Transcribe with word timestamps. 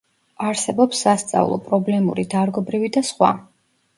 არსებობს 0.51 1.01
სასწავლო, 1.07 1.59
პრობლემური, 1.67 2.25
დარგობრივი 2.33 2.93
და 2.97 3.03
სხვა. 3.13 3.29